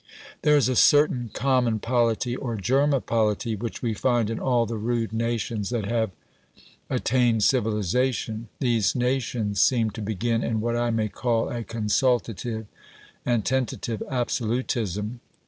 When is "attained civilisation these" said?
6.89-8.95